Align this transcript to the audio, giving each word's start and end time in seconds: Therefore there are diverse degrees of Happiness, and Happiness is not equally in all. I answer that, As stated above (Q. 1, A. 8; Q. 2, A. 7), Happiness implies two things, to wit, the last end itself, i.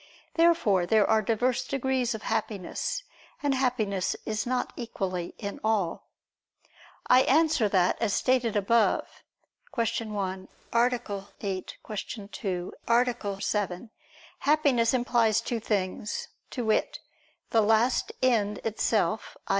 Therefore 0.33 0.87
there 0.87 1.07
are 1.07 1.21
diverse 1.21 1.63
degrees 1.63 2.15
of 2.15 2.23
Happiness, 2.23 3.03
and 3.43 3.53
Happiness 3.53 4.15
is 4.25 4.47
not 4.47 4.73
equally 4.75 5.35
in 5.37 5.59
all. 5.63 6.07
I 7.05 7.21
answer 7.21 7.69
that, 7.69 8.01
As 8.01 8.11
stated 8.11 8.55
above 8.55 9.07
(Q. 9.75 10.09
1, 10.11 10.47
A. 10.73 11.23
8; 11.43 11.77
Q. 11.83 12.27
2, 12.29 12.73
A. 12.87 13.37
7), 13.41 13.91
Happiness 14.39 14.93
implies 14.95 15.39
two 15.39 15.59
things, 15.59 16.29
to 16.49 16.65
wit, 16.65 16.97
the 17.51 17.61
last 17.61 18.11
end 18.23 18.57
itself, 18.63 19.37
i. 19.45 19.49